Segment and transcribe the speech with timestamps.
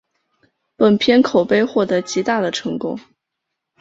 [0.77, 2.97] 本片口碑获得极大的成功。